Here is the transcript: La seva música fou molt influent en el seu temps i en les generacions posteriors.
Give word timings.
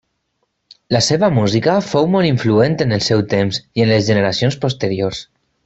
La 0.95 1.01
seva 1.07 1.29
música 1.35 1.75
fou 1.89 2.09
molt 2.15 2.29
influent 2.31 2.79
en 2.87 2.97
el 2.97 3.05
seu 3.09 3.21
temps 3.35 3.61
i 3.81 3.85
en 3.87 3.93
les 3.95 4.09
generacions 4.11 4.59
posteriors. 4.67 5.25